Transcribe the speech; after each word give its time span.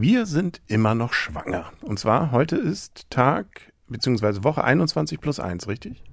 Wir 0.00 0.26
sind 0.26 0.60
immer 0.68 0.94
noch 0.94 1.12
schwanger. 1.12 1.72
Und 1.82 1.98
zwar 1.98 2.30
heute 2.30 2.54
ist 2.54 3.10
Tag 3.10 3.72
bzw. 3.88 4.44
Woche 4.44 4.62
21 4.62 5.20
plus 5.20 5.40
1, 5.40 5.66
richtig? 5.66 6.04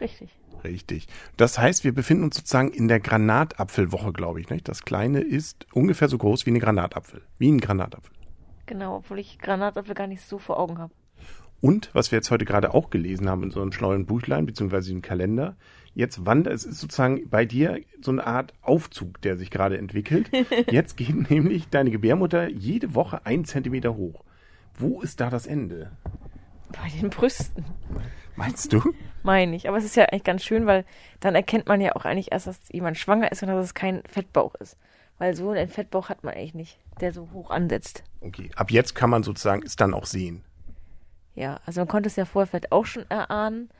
Richtig. 0.00 0.38
Richtig. 0.62 1.08
Das 1.36 1.58
heißt, 1.58 1.82
wir 1.82 1.92
befinden 1.92 2.22
uns 2.22 2.36
sozusagen 2.36 2.70
in 2.70 2.86
der 2.86 3.00
Granatapfelwoche, 3.00 4.12
glaube 4.12 4.40
ich. 4.40 4.50
Nicht? 4.50 4.68
Das 4.68 4.84
kleine 4.84 5.20
ist 5.20 5.66
ungefähr 5.72 6.08
so 6.08 6.16
groß 6.16 6.46
wie 6.46 6.50
eine 6.50 6.60
Granatapfel. 6.60 7.22
Wie 7.38 7.50
ein 7.50 7.58
Granatapfel. 7.58 8.14
Genau, 8.66 8.98
obwohl 8.98 9.18
ich 9.18 9.40
Granatapfel 9.40 9.96
gar 9.96 10.06
nicht 10.06 10.22
so 10.22 10.38
vor 10.38 10.56
Augen 10.56 10.78
habe. 10.78 10.94
Und 11.60 11.90
was 11.92 12.12
wir 12.12 12.18
jetzt 12.18 12.30
heute 12.30 12.44
gerade 12.44 12.72
auch 12.72 12.90
gelesen 12.90 13.28
haben 13.28 13.42
in 13.42 13.50
so 13.50 13.60
einem 13.60 13.72
schlauen 13.72 14.06
Buchlein 14.06 14.46
beziehungsweise 14.46 14.92
im 14.92 15.02
Kalender, 15.02 15.56
jetzt 15.94 16.24
wandert, 16.24 16.54
es 16.54 16.64
ist 16.64 16.78
sozusagen 16.78 17.28
bei 17.28 17.44
dir 17.44 17.80
so 18.00 18.12
eine 18.12 18.26
Art 18.26 18.52
Aufzug, 18.62 19.20
der 19.22 19.36
sich 19.36 19.50
gerade 19.50 19.78
entwickelt. 19.78 20.30
Jetzt 20.70 20.96
geht 20.96 21.30
nämlich 21.30 21.68
deine 21.70 21.90
Gebärmutter 21.90 22.48
jede 22.48 22.94
Woche 22.94 23.26
ein 23.26 23.44
Zentimeter 23.44 23.96
hoch. 23.96 24.22
Wo 24.78 25.00
ist 25.00 25.20
da 25.20 25.28
das 25.28 25.46
Ende? 25.46 25.90
Bei 26.70 26.88
den 27.00 27.10
Brüsten. 27.10 27.64
Meinst 28.36 28.72
du? 28.72 28.94
Meine 29.24 29.56
ich. 29.56 29.68
Aber 29.68 29.78
es 29.78 29.84
ist 29.84 29.96
ja 29.96 30.04
eigentlich 30.04 30.22
ganz 30.22 30.44
schön, 30.44 30.66
weil 30.66 30.84
dann 31.18 31.34
erkennt 31.34 31.66
man 31.66 31.80
ja 31.80 31.96
auch 31.96 32.04
eigentlich 32.04 32.30
erst, 32.30 32.46
dass 32.46 32.60
jemand 32.70 32.96
schwanger 32.96 33.32
ist 33.32 33.42
und 33.42 33.48
dass 33.48 33.64
es 33.64 33.74
kein 33.74 34.02
Fettbauch 34.08 34.54
ist. 34.56 34.76
Weil 35.18 35.34
so 35.34 35.50
einen 35.50 35.68
Fettbauch 35.68 36.08
hat 36.08 36.22
man 36.22 36.34
eigentlich 36.34 36.54
nicht, 36.54 36.78
der 37.00 37.12
so 37.12 37.28
hoch 37.32 37.50
ansetzt. 37.50 38.04
Okay, 38.20 38.50
ab 38.54 38.70
jetzt 38.70 38.94
kann 38.94 39.10
man 39.10 39.24
sozusagen 39.24 39.64
es 39.64 39.74
dann 39.74 39.94
auch 39.94 40.06
sehen. 40.06 40.44
Ja, 41.38 41.60
also 41.66 41.80
man 41.80 41.88
konnte 41.88 42.08
es 42.08 42.16
ja 42.16 42.24
vorher 42.24 42.48
vielleicht 42.48 42.72
auch 42.72 42.84
schon 42.84 43.08
erahnen, 43.08 43.70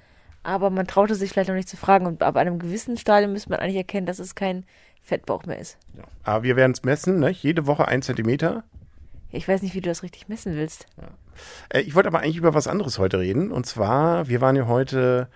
aber 0.44 0.70
man 0.70 0.86
traute 0.86 1.16
sich 1.16 1.30
vielleicht 1.30 1.48
noch 1.48 1.56
nicht 1.56 1.68
zu 1.68 1.76
fragen. 1.76 2.06
Und 2.06 2.22
ab 2.22 2.36
einem 2.36 2.60
gewissen 2.60 2.96
Stadium 2.96 3.32
müsste 3.32 3.50
man 3.50 3.58
eigentlich 3.58 3.76
erkennen, 3.76 4.06
dass 4.06 4.20
es 4.20 4.36
kein 4.36 4.64
Fettbauch 5.02 5.44
mehr 5.44 5.58
ist. 5.58 5.76
Ja. 5.96 6.04
Aber 6.22 6.44
wir 6.44 6.54
werden 6.54 6.70
es 6.70 6.84
messen, 6.84 7.18
ne? 7.18 7.30
jede 7.30 7.66
Woche 7.66 7.88
ein 7.88 8.00
Zentimeter. 8.00 8.62
Ich 9.32 9.48
weiß 9.48 9.62
nicht, 9.62 9.74
wie 9.74 9.80
du 9.80 9.88
das 9.88 10.04
richtig 10.04 10.28
messen 10.28 10.54
willst. 10.54 10.86
Ja. 10.98 11.08
Äh, 11.70 11.80
ich 11.80 11.96
wollte 11.96 12.06
aber 12.06 12.20
eigentlich 12.20 12.36
über 12.36 12.54
was 12.54 12.68
anderes 12.68 13.00
heute 13.00 13.18
reden. 13.18 13.50
Und 13.50 13.66
zwar, 13.66 14.28
wir 14.28 14.40
waren 14.40 14.54
ja 14.54 14.68
heute, 14.68 15.28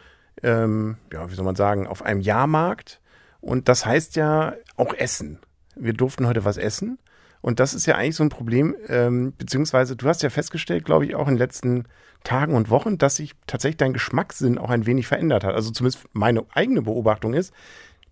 ähm, 0.45 0.99
ja, 1.13 1.29
wie 1.29 1.35
soll 1.35 1.45
man 1.45 1.57
sagen, 1.57 1.89
auf 1.89 2.03
einem 2.03 2.21
Jahrmarkt. 2.21 3.01
Und 3.41 3.69
das 3.69 3.85
heißt 3.85 4.15
ja 4.15 4.55
auch 4.77 4.95
Essen. 4.95 5.41
Wir 5.75 5.93
durften 5.93 6.29
heute 6.29 6.45
was 6.45 6.57
essen. 6.57 7.01
Und 7.43 7.61
das 7.61 7.75
ist 7.75 7.87
ja 7.87 7.97
eigentlich 7.97 8.17
so 8.17 8.23
ein 8.23 8.29
Problem, 8.29 8.75
ähm, 8.89 9.35
beziehungsweise 9.37 9.97
du 9.97 10.09
hast 10.09 10.23
ja 10.23 10.31
festgestellt, 10.31 10.85
glaube 10.85 11.05
ich, 11.05 11.15
auch 11.15 11.27
in 11.27 11.35
den 11.35 11.39
letzten 11.39 11.85
Tagen 12.25 12.55
und 12.55 12.71
Wochen, 12.71 12.99
dass 12.99 13.17
sich 13.17 13.35
tatsächlich 13.47 13.79
dein 13.79 13.93
Geschmackssinn 13.93 14.59
auch 14.59 14.71
ein 14.71 14.87
wenig 14.87 15.09
verändert 15.09 15.45
hat. 15.45 15.55
Also 15.55 15.71
zumindest 15.73 16.07
meine 16.13 16.45
eigene 16.55 16.83
Beobachtung 16.83 17.35
ist, 17.35 17.53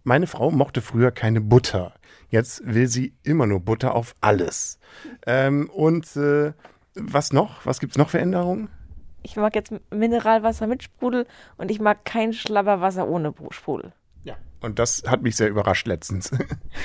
meine 0.03 0.27
Frau 0.27 0.51
mochte 0.51 0.83
früher 0.83 1.13
keine 1.13 1.41
Butter. 1.41 1.95
Jetzt 2.29 2.63
will 2.65 2.89
sie 2.89 3.15
immer 3.23 3.47
nur 3.47 3.61
Butter 3.61 3.95
auf 3.95 4.15
alles. 4.21 4.79
Ähm, 5.27 5.71
und 5.71 6.17
äh, 6.17 6.53
was 6.95 7.33
noch? 7.33 7.65
Was 7.67 7.81
gibt 7.81 7.93
es 7.93 7.99
noch 7.99 8.11
für 8.11 8.19
Änderungen? 8.19 8.69
Ich 9.23 9.37
mag 9.37 9.55
jetzt 9.55 9.73
Mineralwasser 9.91 10.67
mit 10.67 10.83
Sprudel 10.83 11.27
und 11.57 11.71
ich 11.71 11.81
mag 11.81 12.05
kein 12.05 12.33
Schlabberwasser 12.33 13.07
ohne 13.07 13.35
Sprudel. 13.51 13.93
Und 14.61 14.79
das 14.79 15.03
hat 15.07 15.23
mich 15.23 15.37
sehr 15.37 15.49
überrascht 15.49 15.87
letztens. 15.87 16.31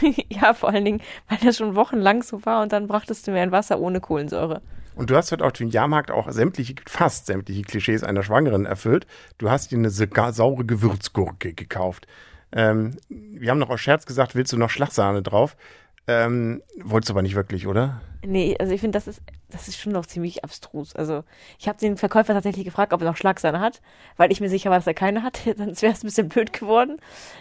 ja, 0.29 0.53
vor 0.53 0.69
allen 0.69 0.85
Dingen, 0.85 1.01
weil 1.27 1.37
das 1.43 1.57
schon 1.57 1.75
wochenlang 1.75 2.23
so 2.23 2.45
war 2.45 2.61
und 2.61 2.71
dann 2.71 2.87
brachtest 2.87 3.27
du 3.27 3.31
mir 3.31 3.41
ein 3.41 3.51
Wasser 3.51 3.79
ohne 3.79 3.99
Kohlensäure. 3.99 4.61
Und 4.95 5.09
du 5.09 5.15
hast 5.17 5.31
heute 5.31 5.43
auf 5.43 5.51
dem 5.53 5.69
Jahrmarkt 5.69 6.09
auch 6.09 6.31
sämtliche, 6.31 6.75
fast 6.87 7.25
sämtliche 7.25 7.63
Klischees 7.63 8.03
einer 8.03 8.23
Schwangeren 8.23 8.65
erfüllt. 8.65 9.05
Du 9.37 9.49
hast 9.49 9.71
dir 9.71 9.77
eine 9.77 9.89
saure 9.89 10.65
Gewürzgurke 10.65 11.53
gekauft. 11.53 12.07
Ähm, 12.53 12.95
wir 13.09 13.51
haben 13.51 13.59
noch 13.59 13.69
aus 13.69 13.81
Scherz 13.81 14.05
gesagt, 14.05 14.35
willst 14.35 14.53
du 14.53 14.57
noch 14.57 14.69
Schlagsahne 14.69 15.21
drauf? 15.21 15.57
Ähm, 16.07 16.61
wolltest 16.81 17.09
du 17.09 17.13
aber 17.13 17.23
nicht 17.23 17.35
wirklich, 17.35 17.67
oder? 17.67 18.01
Nee, 18.27 18.55
also 18.59 18.73
ich 18.73 18.81
finde, 18.81 18.97
das 18.97 19.07
ist, 19.07 19.21
das 19.49 19.67
ist 19.67 19.77
schon 19.77 19.91
noch 19.91 20.05
ziemlich 20.05 20.43
abstrus. 20.43 20.95
Also 20.95 21.23
ich 21.59 21.67
habe 21.67 21.79
den 21.79 21.97
Verkäufer 21.97 22.33
tatsächlich 22.33 22.65
gefragt, 22.65 22.93
ob 22.93 23.01
er 23.01 23.07
noch 23.07 23.17
Schlagsahne 23.17 23.59
hat, 23.59 23.81
weil 24.17 24.31
ich 24.31 24.41
mir 24.41 24.49
sicher 24.49 24.69
war, 24.69 24.77
dass 24.77 24.87
er 24.87 24.93
keine 24.93 25.23
hat. 25.23 25.39
Sonst 25.57 25.81
wäre 25.81 25.93
es 25.93 26.03
ein 26.03 26.07
bisschen 26.07 26.29
blöd 26.29 26.53
geworden. 26.53 26.97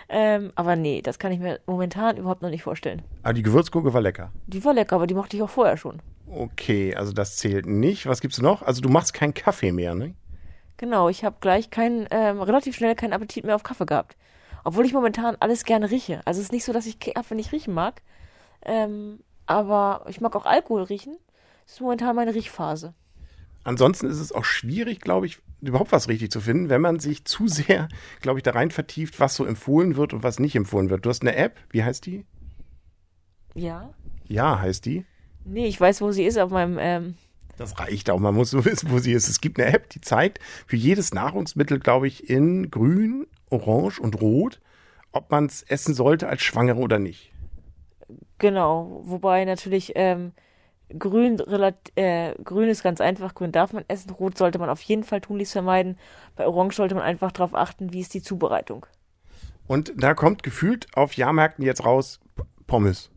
Ähm, 0.08 0.52
aber 0.54 0.76
nee, 0.76 1.02
das 1.02 1.18
kann 1.18 1.32
ich 1.32 1.40
mir 1.40 1.60
momentan 1.66 2.16
überhaupt 2.16 2.42
noch 2.42 2.50
nicht 2.50 2.62
vorstellen. 2.62 3.02
Aber 3.22 3.30
ah, 3.30 3.32
die 3.32 3.42
Gewürzgurke 3.42 3.92
war 3.92 4.00
lecker. 4.00 4.32
Die 4.46 4.64
war 4.64 4.74
lecker, 4.74 4.96
aber 4.96 5.06
die 5.06 5.14
mochte 5.14 5.36
ich 5.36 5.42
auch 5.42 5.50
vorher 5.50 5.76
schon. 5.76 6.00
Okay, 6.30 6.94
also 6.94 7.12
das 7.12 7.36
zählt 7.36 7.66
nicht. 7.66 8.06
Was 8.06 8.20
gibt's 8.20 8.40
noch? 8.40 8.62
Also 8.62 8.80
du 8.80 8.88
machst 8.88 9.14
keinen 9.14 9.34
Kaffee 9.34 9.72
mehr, 9.72 9.94
ne? 9.94 10.14
Genau, 10.76 11.08
ich 11.08 11.24
habe 11.24 11.36
gleich 11.40 11.70
keinen, 11.70 12.06
ähm, 12.10 12.40
relativ 12.42 12.74
schnell 12.74 12.94
keinen 12.94 13.12
Appetit 13.12 13.44
mehr 13.44 13.54
auf 13.54 13.62
Kaffee 13.62 13.86
gehabt. 13.86 14.16
Obwohl 14.64 14.86
ich 14.86 14.92
momentan 14.92 15.36
alles 15.40 15.64
gerne 15.64 15.90
rieche. 15.90 16.20
Also 16.24 16.40
es 16.40 16.46
ist 16.46 16.52
nicht 16.52 16.64
so, 16.64 16.72
dass 16.72 16.86
ich 16.86 16.98
Kaffee 16.98 17.34
nicht 17.34 17.52
riechen 17.52 17.74
mag. 17.74 18.02
Ähm, 18.64 19.20
aber 19.46 20.04
ich 20.08 20.20
mag 20.20 20.34
auch 20.36 20.46
Alkohol 20.46 20.82
riechen. 20.82 21.16
Das 21.64 21.74
ist 21.74 21.80
momentan 21.80 22.16
meine 22.16 22.34
Riechphase. 22.34 22.94
Ansonsten 23.64 24.06
ist 24.06 24.20
es 24.20 24.32
auch 24.32 24.44
schwierig, 24.44 25.00
glaube 25.00 25.26
ich, 25.26 25.38
überhaupt 25.62 25.92
was 25.92 26.08
richtig 26.08 26.30
zu 26.30 26.40
finden, 26.40 26.68
wenn 26.68 26.82
man 26.82 27.00
sich 27.00 27.24
zu 27.24 27.48
sehr, 27.48 27.88
glaube 28.20 28.38
ich, 28.38 28.42
da 28.42 28.52
rein 28.52 28.70
vertieft, 28.70 29.20
was 29.20 29.34
so 29.34 29.44
empfohlen 29.44 29.96
wird 29.96 30.12
und 30.12 30.22
was 30.22 30.38
nicht 30.38 30.54
empfohlen 30.54 30.90
wird. 30.90 31.06
Du 31.06 31.10
hast 31.10 31.22
eine 31.22 31.34
App, 31.36 31.56
wie 31.70 31.82
heißt 31.82 32.04
die? 32.06 32.24
Ja. 33.54 33.94
Ja, 34.26 34.60
heißt 34.60 34.84
die? 34.84 35.04
Nee, 35.44 35.66
ich 35.66 35.80
weiß, 35.80 36.00
wo 36.00 36.12
sie 36.12 36.24
ist 36.24 36.38
auf 36.38 36.50
meinem. 36.50 36.78
Ähm 36.80 37.14
das 37.56 37.78
reicht 37.78 38.10
auch. 38.10 38.18
Man 38.18 38.34
muss 38.34 38.50
so 38.50 38.64
wissen, 38.64 38.90
wo 38.90 38.98
sie 38.98 39.12
ist. 39.12 39.28
Es 39.28 39.40
gibt 39.40 39.58
eine 39.60 39.72
App, 39.72 39.90
die 39.90 40.00
zeigt 40.00 40.40
für 40.66 40.76
jedes 40.76 41.14
Nahrungsmittel, 41.14 41.78
glaube 41.78 42.08
ich, 42.08 42.28
in 42.28 42.70
grün, 42.70 43.26
orange 43.50 44.00
und 44.00 44.20
rot, 44.20 44.60
ob 45.12 45.30
man 45.30 45.46
es 45.46 45.62
essen 45.62 45.94
sollte 45.94 46.28
als 46.28 46.42
Schwangere 46.42 46.78
oder 46.78 46.98
nicht. 46.98 47.33
Genau, 48.38 49.00
wobei 49.04 49.44
natürlich 49.44 49.92
ähm, 49.94 50.32
grün, 50.98 51.40
äh, 51.96 52.34
grün 52.42 52.68
ist 52.68 52.82
ganz 52.82 53.00
einfach, 53.00 53.34
grün 53.34 53.52
darf 53.52 53.72
man 53.72 53.84
essen, 53.88 54.10
rot 54.10 54.36
sollte 54.36 54.58
man 54.58 54.68
auf 54.68 54.82
jeden 54.82 55.04
Fall 55.04 55.20
tunlichst 55.20 55.52
vermeiden. 55.52 55.98
Bei 56.36 56.46
orange 56.46 56.76
sollte 56.76 56.94
man 56.94 57.04
einfach 57.04 57.32
darauf 57.32 57.54
achten, 57.54 57.92
wie 57.92 58.00
ist 58.00 58.14
die 58.14 58.22
Zubereitung. 58.22 58.86
Und 59.66 59.92
da 59.96 60.14
kommt 60.14 60.42
gefühlt 60.42 60.86
auf 60.94 61.14
Jahrmärkten 61.14 61.64
jetzt 61.64 61.84
raus 61.84 62.20
Pommes. 62.66 63.10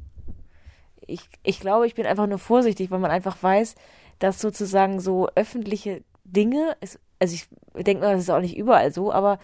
Ich, 1.06 1.30
ich 1.44 1.59
glaube, 1.59 1.88
ich 1.88 1.96
bin 1.96 2.06
einfach 2.06 2.28
nur 2.28 2.40
vorsichtig, 2.40 2.92
weil 2.92 3.00
man 3.00 3.12
einfach 3.12 3.42
weiß, 3.42 3.75
dass 4.19 4.40
sozusagen 4.40 5.00
so 5.00 5.30
öffentliche 5.36 6.04
Dinge, 6.24 6.75
ist, 6.81 7.00
also 7.19 7.34
ich 7.34 7.48
denke 7.84 8.04
mal, 8.04 8.14
das 8.14 8.24
ist 8.24 8.30
auch 8.30 8.42
nicht 8.42 8.58
überall 8.58 8.92
so, 8.92 9.12
aber 9.12 9.40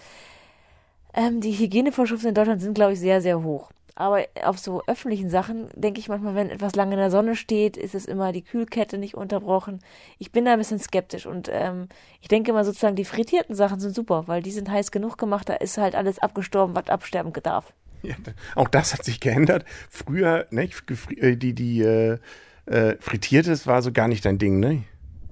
ähm, 1.14 1.42
die 1.42 1.54
Hygienevorschriften 1.54 2.30
in 2.30 2.36
Deutschland 2.36 2.62
sind, 2.62 2.74
glaube 2.74 2.94
ich, 2.94 3.00
sehr, 3.00 3.22
sehr 3.22 3.44
hoch. 3.44 3.72
Aber 3.96 4.26
auf 4.44 4.58
so 4.58 4.82
öffentlichen 4.88 5.30
Sachen 5.30 5.70
denke 5.76 6.00
ich 6.00 6.10
manchmal, 6.10 6.34
wenn 6.34 6.50
etwas 6.50 6.76
lange 6.76 6.94
in 6.94 7.00
der 7.00 7.12
Sonne 7.12 7.36
steht, 7.36 7.78
ist 7.78 7.94
es 7.94 8.06
immer 8.06 8.32
die 8.32 8.42
Kühlkette 8.42 8.98
nicht 8.98 9.14
unterbrochen. 9.14 9.80
Ich 10.18 10.32
bin 10.32 10.46
da 10.46 10.54
ein 10.54 10.60
bisschen 10.60 10.80
skeptisch 10.80 11.28
und 11.28 11.48
ähm, 11.52 11.90
ich 12.20 12.28
denke 12.28 12.52
immer 12.52 12.66
sozusagen, 12.66 12.96
die 12.96 13.06
frittierten 13.06 13.56
Sachen 13.56 13.80
sind 13.80 13.94
super, 13.94 14.24
weil 14.28 14.42
die 14.42 14.52
sind 14.52 14.70
heiß 14.70 14.92
genug 14.92 15.18
gemacht, 15.18 15.48
da 15.48 15.54
ist 15.54 15.78
halt 15.78 15.94
alles 15.94 16.18
abgestorben, 16.20 16.76
was 16.76 16.90
absterben 16.90 17.34
darf. 17.44 17.72
Ja, 18.02 18.16
auch 18.56 18.68
das 18.68 18.94
hat 18.94 19.06
sich 19.06 19.20
geändert. 19.20 19.64
Früher, 19.90 20.48
ne, 20.50 20.70
äh, 21.18 21.36
die, 21.38 21.54
die 21.54 21.82
äh, 21.82 22.18
äh, 22.66 22.98
frittiertes 23.00 23.68
war 23.68 23.82
so 23.82 23.92
gar 23.92 24.08
nicht 24.08 24.26
dein 24.26 24.40
Ding, 24.40 24.60
ne? 24.60 24.84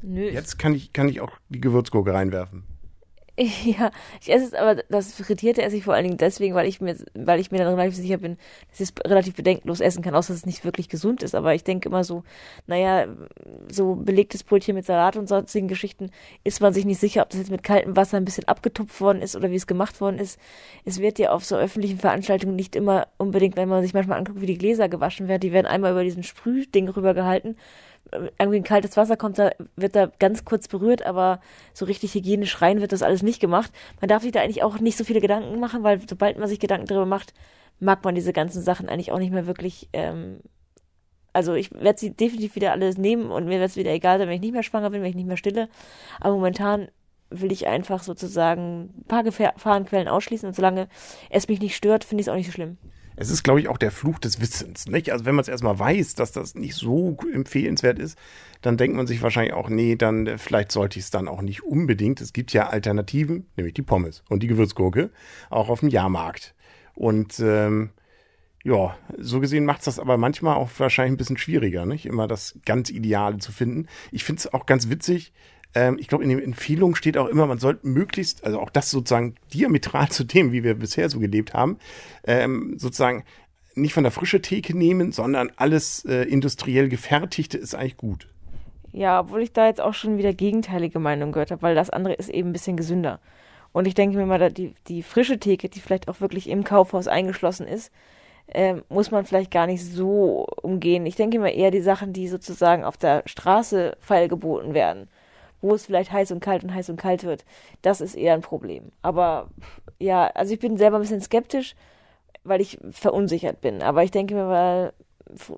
Nö. 0.03 0.29
Jetzt 0.29 0.57
kann 0.57 0.73
ich, 0.73 0.93
kann 0.93 1.09
ich 1.09 1.19
auch 1.19 1.31
die 1.49 1.61
Gewürzgurke 1.61 2.13
reinwerfen. 2.13 2.63
Ja, 3.63 3.91
ich 4.21 4.31
esse 4.31 4.45
es, 4.45 4.53
aber 4.53 4.75
das 4.89 5.13
Frittierte 5.13 5.61
esse 5.61 5.77
ich 5.77 5.83
vor 5.83 5.93
allen 5.93 6.03
Dingen 6.03 6.17
deswegen, 6.17 6.53
weil 6.55 6.67
ich 6.67 6.81
mir, 6.81 6.95
weil 7.13 7.39
ich 7.39 7.51
mir 7.51 7.57
dann 7.57 7.67
relativ 7.67 7.95
sicher 7.95 8.17
bin, 8.17 8.37
dass 8.69 8.79
ich 8.79 8.89
es 8.89 9.09
relativ 9.09 9.35
bedenkenlos 9.35 9.79
essen 9.79 10.03
kann, 10.03 10.15
außer 10.15 10.33
dass 10.33 10.41
es 10.41 10.45
nicht 10.45 10.63
wirklich 10.65 10.89
gesund 10.89 11.23
ist. 11.23 11.35
Aber 11.35 11.53
ich 11.55 11.63
denke 11.63 11.89
immer 11.89 12.03
so, 12.03 12.23
naja, 12.67 13.07
so 13.69 13.95
belegtes 13.95 14.43
Brötchen 14.43 14.75
mit 14.75 14.85
Salat 14.85 15.17
und 15.17 15.27
sonstigen 15.27 15.67
Geschichten 15.67 16.11
ist 16.43 16.61
man 16.61 16.73
sich 16.73 16.85
nicht 16.85 16.99
sicher, 16.99 17.21
ob 17.23 17.29
das 17.29 17.39
jetzt 17.39 17.51
mit 17.51 17.63
kaltem 17.63 17.95
Wasser 17.95 18.17
ein 18.17 18.25
bisschen 18.25 18.47
abgetupft 18.47 18.99
worden 19.01 19.21
ist 19.21 19.35
oder 19.35 19.49
wie 19.51 19.55
es 19.55 19.67
gemacht 19.67 20.01
worden 20.01 20.19
ist. 20.19 20.39
Es 20.85 20.99
wird 20.99 21.19
ja 21.19 21.31
auf 21.31 21.45
so 21.45 21.55
öffentlichen 21.55 21.97
Veranstaltungen 21.97 22.55
nicht 22.55 22.75
immer 22.75 23.07
unbedingt, 23.17 23.55
wenn 23.55 23.69
man 23.69 23.81
sich 23.81 23.93
manchmal 23.93 24.19
anguckt, 24.19 24.41
wie 24.41 24.45
die 24.45 24.57
Gläser 24.57 24.89
gewaschen 24.89 25.27
werden, 25.27 25.41
die 25.41 25.51
werden 25.51 25.67
einmal 25.67 25.91
über 25.91 26.03
diesen 26.03 26.23
Sprühding 26.23 26.89
rübergehalten 26.89 27.55
irgendwie 28.11 28.57
ein 28.57 28.63
kaltes 28.63 28.97
Wasser 28.97 29.15
kommt, 29.15 29.39
da 29.39 29.51
wird 29.75 29.95
da 29.95 30.07
ganz 30.19 30.43
kurz 30.43 30.67
berührt, 30.67 31.05
aber 31.05 31.39
so 31.73 31.85
richtig 31.85 32.13
hygienisch 32.13 32.61
rein 32.61 32.81
wird 32.81 32.91
das 32.91 33.03
alles 33.03 33.23
nicht 33.23 33.39
gemacht. 33.39 33.71
Man 34.01 34.09
darf 34.09 34.23
sich 34.23 34.31
da 34.31 34.41
eigentlich 34.41 34.63
auch 34.63 34.79
nicht 34.79 34.97
so 34.97 35.03
viele 35.03 35.21
Gedanken 35.21 35.59
machen, 35.59 35.83
weil 35.83 36.01
sobald 36.07 36.37
man 36.37 36.47
sich 36.47 36.59
Gedanken 36.59 36.87
darüber 36.87 37.05
macht, 37.05 37.33
mag 37.79 38.03
man 38.03 38.15
diese 38.15 38.33
ganzen 38.33 38.61
Sachen 38.61 38.89
eigentlich 38.89 39.11
auch 39.11 39.19
nicht 39.19 39.31
mehr 39.31 39.47
wirklich. 39.47 39.89
Ähm, 39.93 40.41
also 41.33 41.53
ich 41.53 41.71
werde 41.71 41.97
sie 41.97 42.11
definitiv 42.11 42.55
wieder 42.55 42.71
alles 42.73 42.97
nehmen 42.97 43.31
und 43.31 43.45
mir 43.45 43.59
wird 43.59 43.69
es 43.69 43.77
wieder 43.77 43.91
egal 43.91 44.19
sein, 44.19 44.27
wenn 44.27 44.35
ich 44.35 44.41
nicht 44.41 44.53
mehr 44.53 44.63
schwanger 44.63 44.89
bin, 44.89 45.01
wenn 45.01 45.09
ich 45.09 45.15
nicht 45.15 45.27
mehr 45.27 45.37
stille. 45.37 45.69
Aber 46.19 46.35
momentan 46.35 46.89
will 47.29 47.53
ich 47.53 47.67
einfach 47.67 48.03
sozusagen 48.03 48.93
ein 48.97 49.05
paar 49.07 49.23
Gefahrenquellen 49.23 50.09
ausschließen 50.09 50.47
und 50.47 50.53
solange 50.53 50.89
es 51.29 51.47
mich 51.47 51.61
nicht 51.61 51.77
stört, 51.77 52.03
finde 52.03 52.21
ich 52.21 52.27
es 52.27 52.29
auch 52.29 52.35
nicht 52.35 52.47
so 52.47 52.51
schlimm 52.51 52.77
es 53.21 53.29
ist, 53.29 53.43
glaube 53.43 53.59
ich, 53.61 53.67
auch 53.69 53.77
der 53.77 53.91
Fluch 53.91 54.19
des 54.19 54.41
Wissens. 54.41 54.87
Nicht? 54.87 55.11
Also 55.11 55.25
wenn 55.25 55.35
man 55.35 55.43
es 55.43 55.47
erstmal 55.47 55.77
weiß, 55.79 56.15
dass 56.15 56.31
das 56.31 56.55
nicht 56.55 56.75
so 56.75 57.17
empfehlenswert 57.33 57.99
ist, 57.99 58.17
dann 58.61 58.77
denkt 58.77 58.97
man 58.97 59.07
sich 59.07 59.21
wahrscheinlich 59.21 59.53
auch, 59.53 59.69
nee, 59.69 59.95
dann 59.95 60.27
äh, 60.27 60.37
vielleicht 60.37 60.71
sollte 60.71 60.99
ich 60.99 61.05
es 61.05 61.11
dann 61.11 61.27
auch 61.27 61.41
nicht 61.41 61.63
unbedingt. 61.63 62.21
Es 62.21 62.33
gibt 62.33 62.53
ja 62.53 62.67
Alternativen, 62.69 63.47
nämlich 63.55 63.73
die 63.73 63.81
Pommes 63.81 64.23
und 64.29 64.43
die 64.43 64.47
Gewürzgurke, 64.47 65.11
auch 65.49 65.69
auf 65.69 65.79
dem 65.81 65.89
Jahrmarkt. 65.89 66.55
Und 66.93 67.39
ähm, 67.39 67.91
Ja, 68.63 68.95
so 69.17 69.39
gesehen 69.39 69.65
macht 69.65 69.79
es 69.79 69.85
das 69.85 69.99
aber 69.99 70.17
manchmal 70.17 70.55
auch 70.55 70.69
wahrscheinlich 70.77 71.13
ein 71.13 71.17
bisschen 71.17 71.37
schwieriger, 71.37 71.85
nicht? 71.87 72.05
Immer 72.05 72.27
das 72.27 72.59
ganz 72.65 72.91
Ideale 72.91 73.39
zu 73.39 73.51
finden. 73.51 73.87
Ich 74.11 74.23
finde 74.23 74.39
es 74.39 74.53
auch 74.53 74.67
ganz 74.67 74.89
witzig. 74.89 75.33
Ähm, 75.73 75.97
ich 75.99 76.07
glaube, 76.07 76.23
in 76.23 76.29
den 76.29 76.41
Empfehlungen 76.41 76.95
steht 76.95 77.17
auch 77.17 77.27
immer, 77.27 77.45
man 77.47 77.59
sollte 77.59 77.87
möglichst, 77.87 78.43
also 78.43 78.59
auch 78.59 78.69
das 78.69 78.91
sozusagen 78.91 79.35
diametral 79.53 80.09
zu 80.09 80.23
dem, 80.23 80.51
wie 80.51 80.63
wir 80.63 80.75
bisher 80.75 81.09
so 81.09 81.19
gelebt 81.19 81.53
haben, 81.53 81.77
ähm, 82.25 82.75
sozusagen 82.77 83.23
nicht 83.75 83.93
von 83.93 84.03
der 84.03 84.11
frischen 84.11 84.41
Theke 84.41 84.77
nehmen, 84.77 85.11
sondern 85.11 85.51
alles 85.55 86.03
äh, 86.05 86.23
industriell 86.23 86.89
gefertigte 86.89 87.57
ist 87.57 87.73
eigentlich 87.73 87.97
gut. 87.97 88.27
Ja, 88.91 89.21
obwohl 89.21 89.41
ich 89.41 89.53
da 89.53 89.67
jetzt 89.67 89.79
auch 89.79 89.93
schon 89.93 90.17
wieder 90.17 90.33
gegenteilige 90.33 90.99
Meinung 90.99 91.31
gehört 91.31 91.51
habe, 91.51 91.61
weil 91.61 91.75
das 91.75 91.89
andere 91.89 92.13
ist 92.13 92.29
eben 92.29 92.49
ein 92.49 92.53
bisschen 92.53 92.75
gesünder. 92.75 93.19
Und 93.71 93.87
ich 93.87 93.93
denke 93.93 94.17
mir 94.17 94.25
mal, 94.25 94.51
die, 94.51 94.73
die 94.87 95.01
frische 95.01 95.39
Theke, 95.39 95.69
die 95.69 95.79
vielleicht 95.79 96.09
auch 96.09 96.19
wirklich 96.19 96.49
im 96.49 96.65
Kaufhaus 96.65 97.07
eingeschlossen 97.07 97.67
ist, 97.67 97.91
ähm, 98.53 98.83
muss 98.89 99.11
man 99.11 99.25
vielleicht 99.25 99.51
gar 99.51 99.65
nicht 99.65 99.85
so 99.85 100.45
umgehen. 100.61 101.05
Ich 101.05 101.15
denke 101.15 101.39
mir 101.39 101.53
eher 101.53 101.71
die 101.71 101.81
Sachen, 101.81 102.11
die 102.11 102.27
sozusagen 102.27 102.83
auf 102.83 102.97
der 102.97 103.23
Straße 103.25 103.95
feilgeboten 104.01 104.73
werden, 104.73 105.07
wo 105.61 105.73
es 105.73 105.85
vielleicht 105.85 106.11
heiß 106.11 106.31
und 106.31 106.39
kalt 106.39 106.63
und 106.63 106.73
heiß 106.73 106.89
und 106.89 106.97
kalt 106.97 107.23
wird. 107.23 107.45
Das 107.81 108.01
ist 108.01 108.15
eher 108.15 108.33
ein 108.33 108.41
Problem. 108.41 108.91
Aber 109.01 109.49
ja, 109.99 110.27
also 110.27 110.53
ich 110.53 110.59
bin 110.59 110.77
selber 110.77 110.97
ein 110.97 111.01
bisschen 111.01 111.21
skeptisch, 111.21 111.75
weil 112.43 112.61
ich 112.61 112.79
verunsichert 112.91 113.61
bin. 113.61 113.81
Aber 113.81 114.03
ich 114.03 114.11
denke 114.11 114.35
mir 114.35 114.45
mal, 114.45 114.93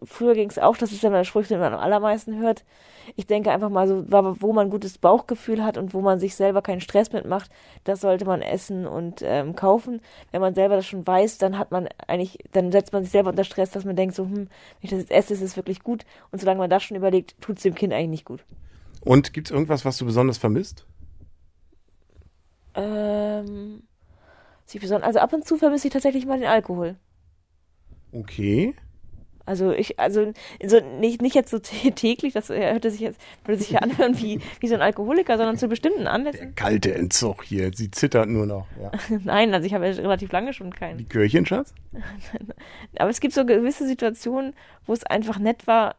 früher 0.04 0.34
ging 0.34 0.50
es 0.50 0.60
auch, 0.60 0.78
das 0.78 0.92
ist 0.92 1.04
ja 1.04 1.10
der 1.10 1.24
Spruch, 1.24 1.46
den 1.46 1.60
man 1.60 1.74
am 1.74 1.80
allermeisten 1.80 2.40
hört. 2.40 2.64
Ich 3.16 3.28
denke 3.28 3.52
einfach 3.52 3.70
mal 3.70 3.88
so, 3.88 4.06
wo 4.08 4.54
man 4.54 4.70
gutes 4.70 4.98
Bauchgefühl 4.98 5.64
hat 5.64 5.78
und 5.78 5.94
wo 5.94 6.02
man 6.02 6.20
sich 6.20 6.36
selber 6.36 6.62
keinen 6.62 6.82
Stress 6.82 7.12
mitmacht, 7.12 7.52
das 7.84 8.02
sollte 8.02 8.26
man 8.26 8.42
essen 8.42 8.88
und 8.88 9.22
ähm, 9.24 9.56
kaufen. 9.56 10.02
Wenn 10.32 10.42
man 10.42 10.54
selber 10.54 10.76
das 10.76 10.86
schon 10.86 11.06
weiß, 11.06 11.38
dann 11.38 11.58
hat 11.58 11.72
man 11.72 11.90
eigentlich, 12.08 12.40
dann 12.52 12.72
setzt 12.72 12.94
man 12.94 13.04
sich 13.04 13.12
selber 13.12 13.32
unter 13.32 13.44
Stress, 13.44 13.72
dass 13.72 13.86
man 13.86 13.96
denkt 13.96 14.16
so, 14.16 14.24
hm, 14.24 14.36
wenn 14.36 14.48
ich 14.82 14.90
das 14.90 15.00
jetzt 15.00 15.12
esse, 15.12 15.34
ist 15.34 15.42
es 15.42 15.58
wirklich 15.58 15.84
gut. 15.84 16.06
Und 16.32 16.40
solange 16.40 16.60
man 16.60 16.70
das 16.70 16.84
schon 16.84 16.98
überlegt, 16.98 17.40
tut 17.42 17.58
es 17.58 17.64
dem 17.64 17.76
Kind 17.76 17.94
eigentlich 17.94 18.10
nicht 18.10 18.26
gut. 18.26 18.44
Und 19.04 19.34
gibt 19.34 19.48
es 19.48 19.52
irgendwas, 19.52 19.84
was 19.86 19.98
du 19.98 20.06
besonders 20.06 20.38
vermisst? 20.38 20.86
Ähm, 22.76 23.84
also 25.02 25.20
ab 25.20 25.34
und 25.34 25.46
zu 25.46 25.58
vermisse 25.58 25.88
ich 25.88 25.94
tatsächlich 25.94 26.26
mal 26.26 26.40
den 26.40 26.48
Alkohol. 26.48 26.96
Okay. 28.12 28.74
Also 29.46 29.74
ich, 29.74 30.00
also 30.00 30.32
so 30.66 30.80
nicht, 31.00 31.22
nicht 31.22 31.36
jetzt 31.36 31.52
so 31.52 31.60
täglich, 31.96 32.34
das 32.34 32.50
hörte 32.50 32.92
sich 32.92 33.02
jetzt, 33.02 33.20
würde 33.44 33.60
sich 33.60 33.72
ja 33.72 33.80
anhören 33.80 34.18
wie, 34.20 34.40
wie 34.62 34.68
so 34.68 34.76
ein 34.76 34.82
Alkoholiker, 34.82 35.38
sondern 35.38 35.58
zu 35.58 35.68
bestimmten 35.68 36.08
Anlässen. 36.08 36.40
Der 36.40 36.52
kalte 36.52 36.94
Entzug 36.94 37.44
hier, 37.44 37.72
sie 37.74 37.92
zittert 37.92 38.30
nur 38.30 38.46
noch. 38.46 38.68
Ja. 38.82 38.92
Nein, 39.24 39.54
also 39.54 39.68
ich 39.68 39.74
habe 39.74 39.86
ja 39.86 39.94
relativ 39.94 40.32
lange 40.32 40.54
schon 40.54 40.74
keinen. 40.74 40.98
Die 40.98 41.04
Kirchen, 41.04 41.46
Schatz? 41.46 41.74
Aber 42.98 43.10
es 43.10 43.20
gibt 43.20 43.34
so 43.34 43.46
gewisse 43.46 43.86
Situationen, 43.86 44.54
wo 44.86 44.94
es 44.94 45.04
einfach 45.04 45.40
nett 45.40 45.68
war, 45.68 45.96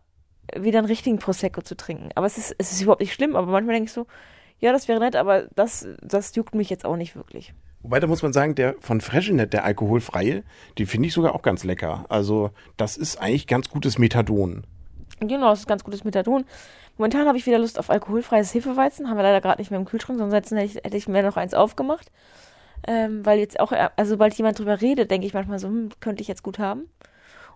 wieder 0.57 0.79
einen 0.79 0.87
richtigen 0.87 1.19
Prosecco 1.19 1.63
zu 1.63 1.77
trinken. 1.77 2.11
Aber 2.15 2.27
es 2.27 2.39
ist, 2.39 2.55
es 2.59 2.73
ist 2.73 2.83
überhaupt 2.83 3.01
nicht 3.01 3.15
schlimm, 3.15 3.37
aber 3.37 3.51
manchmal 3.51 3.75
denke 3.75 3.89
ich 3.89 3.93
so, 3.93 4.07
ja, 4.59 4.73
das 4.73 4.89
wäre 4.89 5.01
nett, 5.01 5.17
aber 5.17 5.49
das, 5.55 5.87
das 6.01 6.35
juckt 6.37 6.55
mich 6.55 6.71
jetzt 6.71 6.85
auch 6.85 6.97
nicht 6.97 7.17
wirklich. 7.17 7.55
Wobei, 7.83 8.01
da 8.01 8.07
muss 8.07 8.23
man 8.23 8.33
sagen, 8.33 8.55
der 8.55 8.77
von 8.81 9.01
Freshenet, 9.03 9.53
der 9.53 9.65
alkoholfreie, 9.65 10.43
den 10.79 10.87
finde 10.87 11.09
ich 11.09 11.13
sogar 11.13 11.35
auch 11.35 11.43
ganz 11.43 11.65
lecker. 11.65 12.07
Also, 12.09 12.51
das 12.79 12.97
ist 12.97 13.21
eigentlich 13.21 13.47
ganz 13.47 13.69
gutes 13.69 13.99
Methadon. 13.99 14.65
Genau, 15.21 15.51
das 15.51 15.61
ist 15.61 15.67
ganz 15.69 15.85
gutes 15.85 16.03
Methadon. 16.03 16.45
Momentan 16.97 17.27
habe 17.27 17.37
ich 17.37 17.47
wieder 17.47 17.59
Lust 17.59 17.79
auf 17.79 17.91
alkoholfreies 17.91 18.55
Hefeweizen. 18.55 19.11
Haben 19.11 19.17
wir 19.19 19.23
leider 19.23 19.41
gerade 19.41 19.61
nicht 19.61 19.71
mehr 19.71 19.79
im 19.81 19.87
Kühlschrank, 19.87 20.19
sonst 20.19 20.33
hätte 20.33 20.63
ich, 20.63 20.77
hätte 20.77 20.97
ich 20.97 21.09
mir 21.09 21.23
noch 21.23 21.37
eins 21.37 21.53
aufgemacht. 21.53 22.11
Ähm, 22.87 23.25
weil 23.27 23.39
jetzt 23.39 23.61
auch, 23.61 23.73
also 23.73 24.11
sobald 24.11 24.35
jemand 24.35 24.59
drüber 24.59 24.81
redet, 24.81 25.11
denke 25.11 25.27
ich 25.27 25.35
manchmal 25.35 25.59
so, 25.59 25.69
hm, 25.69 25.91
könnte 26.01 26.23
ich 26.23 26.29
jetzt 26.29 26.43
gut 26.43 26.59
haben. 26.59 26.89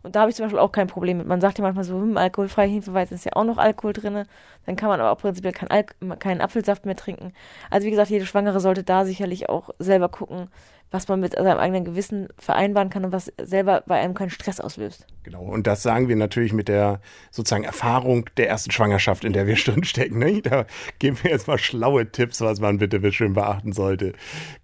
Und 0.03 0.17
da 0.17 0.21
habe 0.21 0.31
ich 0.31 0.37
zum 0.37 0.45
Beispiel 0.45 0.59
auch 0.59 0.73
kein 0.73 0.87
Problem 0.87 1.19
mit. 1.19 1.27
Man 1.27 1.41
sagt 1.41 1.59
ja 1.59 1.63
manchmal 1.63 1.85
so, 1.85 1.95
hm, 1.95 2.17
alkoholfreie 2.17 2.69
Hefeweizen 2.69 3.15
ist 3.15 3.25
ja 3.25 3.33
auch 3.35 3.45
noch 3.45 3.59
Alkohol 3.59 3.93
drin. 3.93 4.25
Dann 4.67 4.77
kann 4.77 4.89
man 4.89 5.01
aber 5.01 5.11
auch 5.11 5.19
prinzipiell 5.19 5.53
kein 5.53 5.71
Al 5.71 5.85
keinen 6.19 6.41
Apfelsaft 6.41 6.87
mehr 6.87 6.97
trinken. 6.97 7.33
Also 7.71 7.87
wie 7.87 7.91
gesagt, 7.91 8.11
jede 8.11 8.27
Schwangere 8.27 8.61
sollte 8.61 8.85
da 8.85 9.05
sicherlich 9.05 9.49
auch 9.49 9.71
selber 9.79 10.09
gucken, 10.09 10.49
was 10.91 11.09
man 11.09 11.21
mit 11.21 11.35
seinem 11.35 11.59
eigenen 11.59 11.85
Gewissen 11.85 12.29
vereinbaren 12.39 12.91
kann 12.91 13.05
und 13.05 13.13
was 13.13 13.33
selber 13.41 13.83
bei 13.87 13.99
einem 14.01 14.15
keinen 14.15 14.31
Stress 14.31 14.61
auslöst. 14.61 15.07
Genau, 15.23 15.43
und 15.43 15.67
das 15.67 15.83
sagen 15.83 16.09
wir 16.09 16.17
natürlich 16.17 16.53
mit 16.53 16.69
der 16.69 17.01
sozusagen 17.31 17.65
Erfahrung 17.65 18.29
der 18.37 18.49
ersten 18.49 18.71
Schwangerschaft, 18.71 19.25
in 19.25 19.33
der 19.33 19.47
wir 19.47 19.55
drin 19.65 19.85
stecken. 19.85 20.19
Ne? 20.19 20.41
Da 20.43 20.67
geben 20.99 21.19
wir 21.23 21.31
jetzt 21.31 21.49
mal 21.49 21.59
schlaue 21.59 22.11
Tipps, 22.11 22.41
was 22.41 22.61
man 22.61 22.79
bitte 22.79 23.13
schön 23.13 23.35
beachten 23.35 23.73
sollte. 23.73 24.13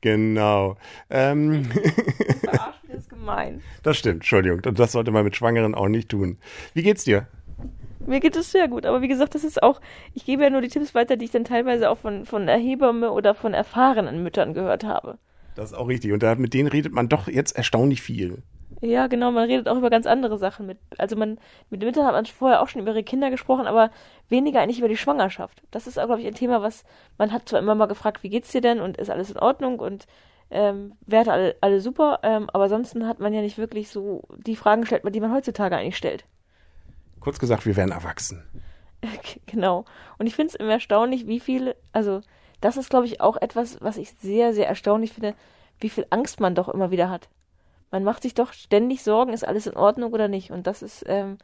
Genau. 0.00 0.76
Ähm. 1.10 1.70
Gemein. 3.24 3.62
Das 3.82 3.96
stimmt, 3.96 4.16
Entschuldigung. 4.16 4.60
Und 4.64 4.78
das 4.78 4.92
sollte 4.92 5.10
man 5.10 5.24
mit 5.24 5.36
Schwangeren 5.36 5.74
auch 5.74 5.88
nicht 5.88 6.10
tun. 6.10 6.38
Wie 6.74 6.82
geht's 6.82 7.04
dir? 7.04 7.26
Mir 8.06 8.20
geht 8.20 8.36
es 8.36 8.52
sehr 8.52 8.68
gut, 8.68 8.84
aber 8.84 9.00
wie 9.00 9.08
gesagt, 9.08 9.34
das 9.34 9.44
ist 9.44 9.62
auch, 9.62 9.80
ich 10.12 10.26
gebe 10.26 10.42
ja 10.42 10.50
nur 10.50 10.60
die 10.60 10.68
Tipps 10.68 10.94
weiter, 10.94 11.16
die 11.16 11.24
ich 11.24 11.30
dann 11.30 11.44
teilweise 11.44 11.88
auch 11.88 11.96
von, 11.96 12.26
von 12.26 12.46
Hebamme 12.48 13.10
oder 13.10 13.34
von 13.34 13.54
erfahrenen 13.54 14.22
Müttern 14.22 14.52
gehört 14.52 14.84
habe. 14.84 15.16
Das 15.54 15.72
ist 15.72 15.78
auch 15.78 15.88
richtig. 15.88 16.12
Und 16.12 16.22
da, 16.22 16.34
mit 16.34 16.52
denen 16.52 16.68
redet 16.68 16.92
man 16.92 17.08
doch 17.08 17.28
jetzt 17.28 17.56
erstaunlich 17.56 18.02
viel. 18.02 18.42
Ja, 18.82 19.06
genau, 19.06 19.30
man 19.30 19.48
redet 19.48 19.68
auch 19.68 19.78
über 19.78 19.88
ganz 19.88 20.06
andere 20.06 20.36
Sachen 20.36 20.66
mit. 20.66 20.78
Also 20.98 21.16
man, 21.16 21.38
mit 21.70 21.80
den 21.80 21.86
Müttern 21.86 22.04
hat 22.04 22.12
man 22.12 22.26
vorher 22.26 22.60
auch 22.60 22.68
schon 22.68 22.82
über 22.82 22.90
ihre 22.90 23.04
Kinder 23.04 23.30
gesprochen, 23.30 23.66
aber 23.66 23.90
weniger 24.28 24.60
eigentlich 24.60 24.80
über 24.80 24.88
die 24.88 24.96
Schwangerschaft. 24.98 25.62
Das 25.70 25.86
ist, 25.86 25.94
glaube 25.94 26.20
ich, 26.20 26.26
ein 26.26 26.34
Thema, 26.34 26.60
was 26.60 26.84
man 27.16 27.32
hat 27.32 27.48
zwar 27.48 27.60
immer 27.60 27.74
mal 27.74 27.86
gefragt, 27.86 28.22
wie 28.22 28.28
geht's 28.28 28.52
dir 28.52 28.60
denn 28.60 28.80
und 28.80 28.98
ist 28.98 29.08
alles 29.08 29.30
in 29.30 29.38
Ordnung 29.38 29.78
und 29.78 30.06
ähm, 30.54 30.94
Werte 31.06 31.32
alle, 31.32 31.56
alle 31.60 31.80
super, 31.80 32.20
ähm, 32.22 32.48
aber 32.52 32.64
ansonsten 32.64 33.06
hat 33.06 33.18
man 33.18 33.34
ja 33.34 33.42
nicht 33.42 33.58
wirklich 33.58 33.90
so 33.90 34.22
die 34.38 34.56
Fragen 34.56 34.82
gestellt, 34.82 35.02
die 35.14 35.20
man 35.20 35.32
heutzutage 35.32 35.76
eigentlich 35.76 35.96
stellt. 35.96 36.24
Kurz 37.20 37.38
gesagt, 37.38 37.66
wir 37.66 37.76
werden 37.76 37.92
erwachsen. 37.92 38.44
Genau. 39.46 39.84
Und 40.18 40.26
ich 40.26 40.34
finde 40.34 40.48
es 40.48 40.54
immer 40.54 40.72
erstaunlich, 40.72 41.26
wie 41.26 41.38
viele, 41.38 41.76
also 41.92 42.22
das 42.62 42.78
ist, 42.78 42.88
glaube 42.88 43.04
ich, 43.04 43.20
auch 43.20 43.36
etwas, 43.36 43.80
was 43.82 43.98
ich 43.98 44.12
sehr, 44.12 44.54
sehr 44.54 44.66
erstaunlich 44.66 45.12
finde, 45.12 45.34
wie 45.78 45.90
viel 45.90 46.06
Angst 46.08 46.40
man 46.40 46.54
doch 46.54 46.70
immer 46.70 46.90
wieder 46.90 47.10
hat. 47.10 47.28
Man 47.90 48.02
macht 48.02 48.22
sich 48.22 48.34
doch 48.34 48.54
ständig 48.54 49.02
Sorgen, 49.02 49.34
ist 49.34 49.46
alles 49.46 49.66
in 49.66 49.76
Ordnung 49.76 50.14
oder 50.14 50.28
nicht. 50.28 50.50
Und 50.50 50.66
das 50.66 50.82
ist, 50.82 51.04
ähm, 51.06 51.36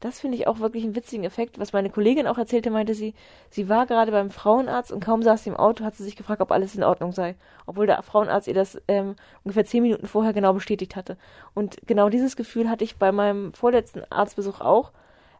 das 0.00 0.20
finde 0.20 0.36
ich 0.36 0.46
auch 0.46 0.60
wirklich 0.60 0.84
einen 0.84 0.94
witzigen 0.94 1.24
Effekt. 1.24 1.58
Was 1.58 1.72
meine 1.72 1.88
Kollegin 1.88 2.26
auch 2.26 2.36
erzählte, 2.36 2.70
meinte 2.70 2.94
sie, 2.94 3.14
sie 3.48 3.68
war 3.68 3.86
gerade 3.86 4.12
beim 4.12 4.30
Frauenarzt 4.30 4.92
und 4.92 5.00
kaum 5.00 5.22
saß 5.22 5.44
sie 5.44 5.50
im 5.50 5.56
Auto, 5.56 5.84
hat 5.84 5.94
sie 5.96 6.04
sich 6.04 6.16
gefragt, 6.16 6.42
ob 6.42 6.52
alles 6.52 6.74
in 6.74 6.84
Ordnung 6.84 7.12
sei. 7.12 7.34
Obwohl 7.64 7.86
der 7.86 8.02
Frauenarzt 8.02 8.46
ihr 8.46 8.54
das 8.54 8.80
ähm, 8.88 9.16
ungefähr 9.42 9.64
zehn 9.64 9.82
Minuten 9.82 10.06
vorher 10.06 10.34
genau 10.34 10.52
bestätigt 10.52 10.96
hatte. 10.96 11.16
Und 11.54 11.78
genau 11.86 12.10
dieses 12.10 12.36
Gefühl 12.36 12.68
hatte 12.68 12.84
ich 12.84 12.96
bei 12.96 13.10
meinem 13.10 13.54
vorletzten 13.54 14.02
Arztbesuch 14.10 14.60
auch. 14.60 14.92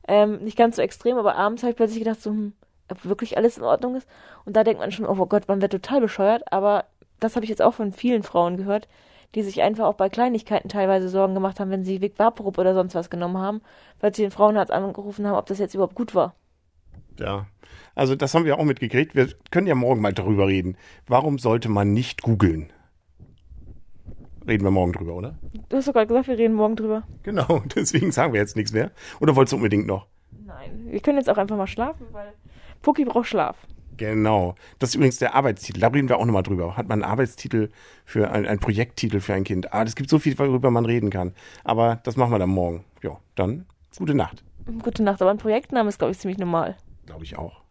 Ähm, 0.08 0.38
nicht 0.42 0.56
ganz 0.56 0.76
so 0.76 0.82
extrem, 0.82 1.18
aber 1.18 1.36
abends 1.36 1.62
habe 1.62 1.70
ich 1.72 1.76
plötzlich 1.76 1.98
gedacht, 1.98 2.22
so, 2.22 2.30
hm, 2.30 2.54
ob 2.90 3.04
wirklich 3.04 3.36
alles 3.36 3.58
in 3.58 3.64
Ordnung 3.64 3.96
ist. 3.96 4.08
Und 4.46 4.56
da 4.56 4.64
denkt 4.64 4.80
man 4.80 4.90
schon, 4.92 5.06
oh 5.06 5.26
Gott, 5.26 5.48
man 5.48 5.60
wird 5.60 5.72
total 5.72 6.00
bescheuert. 6.00 6.50
Aber 6.50 6.84
das 7.20 7.36
habe 7.36 7.44
ich 7.44 7.50
jetzt 7.50 7.62
auch 7.62 7.74
von 7.74 7.92
vielen 7.92 8.22
Frauen 8.22 8.56
gehört, 8.56 8.88
die 9.34 9.42
sich 9.42 9.62
einfach 9.62 9.86
auch 9.86 9.94
bei 9.94 10.08
Kleinigkeiten 10.08 10.68
teilweise 10.68 11.08
Sorgen 11.08 11.34
gemacht 11.34 11.60
haben, 11.60 11.70
wenn 11.70 11.84
sie 11.84 12.00
Vic 12.00 12.18
Vaporub 12.18 12.58
oder 12.58 12.74
sonst 12.74 12.94
was 12.94 13.10
genommen 13.10 13.38
haben, 13.38 13.60
weil 14.00 14.14
sie 14.14 14.22
den 14.22 14.30
Frauenarzt 14.30 14.72
angerufen 14.72 15.26
haben, 15.26 15.36
ob 15.36 15.46
das 15.46 15.58
jetzt 15.58 15.74
überhaupt 15.74 15.94
gut 15.94 16.14
war. 16.14 16.34
Ja, 17.18 17.46
also 17.94 18.14
das 18.14 18.34
haben 18.34 18.44
wir 18.44 18.58
auch 18.58 18.64
mitgekriegt. 18.64 19.14
Wir 19.14 19.28
können 19.50 19.66
ja 19.66 19.74
morgen 19.74 20.00
mal 20.00 20.12
darüber 20.12 20.46
reden. 20.46 20.76
Warum 21.06 21.38
sollte 21.38 21.68
man 21.68 21.92
nicht 21.92 22.22
googeln? 22.22 22.72
Reden 24.46 24.64
wir 24.64 24.70
morgen 24.70 24.92
drüber, 24.92 25.14
oder? 25.14 25.34
Du 25.68 25.76
hast 25.76 25.88
doch 25.88 25.92
gerade 25.92 26.06
gesagt, 26.06 26.28
wir 26.28 26.38
reden 26.38 26.54
morgen 26.54 26.76
drüber. 26.76 27.02
Genau, 27.24 27.62
deswegen 27.74 28.12
sagen 28.12 28.32
wir 28.32 28.40
jetzt 28.40 28.54
nichts 28.54 28.72
mehr. 28.72 28.92
Oder 29.20 29.34
wolltest 29.34 29.52
du 29.52 29.56
unbedingt 29.56 29.86
noch? 29.86 30.06
Nein, 30.44 30.86
wir 30.88 31.00
können 31.00 31.18
jetzt 31.18 31.28
auch 31.28 31.38
einfach 31.38 31.56
mal 31.56 31.66
schlafen, 31.66 32.06
weil 32.12 32.32
Pucki 32.82 33.04
braucht 33.04 33.26
Schlaf. 33.26 33.56
Genau. 33.96 34.54
Das 34.78 34.90
ist 34.90 34.94
übrigens 34.96 35.18
der 35.18 35.34
Arbeitstitel. 35.34 35.80
Da 35.80 35.88
reden 35.88 36.08
wir 36.08 36.18
auch 36.18 36.24
nochmal 36.24 36.42
drüber. 36.42 36.76
Hat 36.76 36.88
man 36.88 37.02
einen 37.02 37.10
Arbeitstitel 37.10 37.70
für 38.04 38.30
ein, 38.30 38.46
ein 38.46 38.58
Projekttitel 38.58 39.20
für 39.20 39.34
ein 39.34 39.44
Kind? 39.44 39.72
Ah, 39.72 39.82
es 39.82 39.94
gibt 39.94 40.10
so 40.10 40.18
viel, 40.18 40.38
worüber 40.38 40.70
man 40.70 40.84
reden 40.84 41.10
kann. 41.10 41.34
Aber 41.64 42.00
das 42.04 42.16
machen 42.16 42.32
wir 42.32 42.38
dann 42.38 42.50
morgen. 42.50 42.84
Ja, 43.02 43.18
dann 43.34 43.66
gute 43.98 44.14
Nacht. 44.14 44.44
Gute 44.82 45.02
Nacht. 45.02 45.22
Aber 45.22 45.30
ein 45.30 45.38
Projektname 45.38 45.88
ist, 45.88 45.98
glaube 45.98 46.12
ich, 46.12 46.18
ziemlich 46.18 46.38
normal. 46.38 46.76
Glaube 47.06 47.24
ich 47.24 47.38
auch. 47.38 47.65